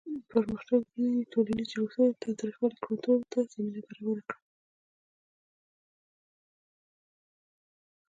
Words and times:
پرمختللي 0.29 1.09
ټولنیز 1.31 1.67
جوړښتونه 1.73 2.09
د 2.11 2.15
تاوتریخوالي 2.23 2.77
کنټرول 2.87 3.21
ته 3.31 3.39
زمینه 3.51 3.79
برابره 3.87 4.21
کړه. 4.27 4.39